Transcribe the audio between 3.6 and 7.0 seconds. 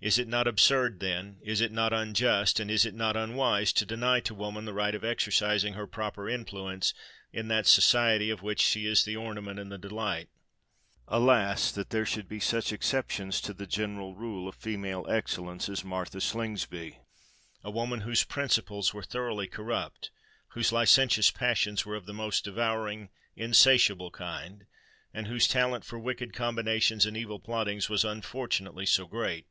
to deny to woman the right of exercising her proper influence